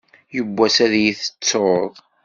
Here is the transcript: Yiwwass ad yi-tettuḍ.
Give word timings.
Yiwwass 0.33 0.77
ad 0.85 0.93
yi-tettuḍ. 1.03 1.93